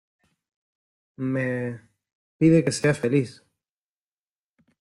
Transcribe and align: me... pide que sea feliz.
me... 1.33 1.47
pide 2.39 2.63
que 2.65 2.77
sea 2.79 2.93
feliz. 3.03 3.29